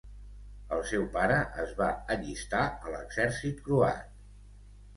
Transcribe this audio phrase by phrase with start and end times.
[0.77, 4.13] El seu pare es va allistar a l'exèrcit croat.